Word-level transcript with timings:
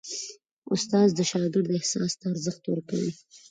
استاد 0.73 1.07
د 1.15 1.19
شاګرد 1.31 1.69
احساس 1.77 2.11
ته 2.19 2.25
ارزښت 2.33 2.63
ورکوي. 2.67 3.13